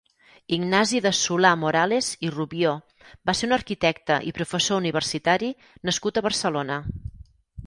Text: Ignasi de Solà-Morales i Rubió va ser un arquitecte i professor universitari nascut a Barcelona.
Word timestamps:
Ignasi 0.55 1.01
de 1.05 1.09
Solà-Morales 1.17 2.09
i 2.27 2.31
Rubió 2.37 2.71
va 3.31 3.37
ser 3.41 3.49
un 3.51 3.53
arquitecte 3.59 4.19
i 4.31 4.35
professor 4.39 4.83
universitari 4.85 5.53
nascut 5.91 6.19
a 6.19 6.25
Barcelona. 6.31 6.81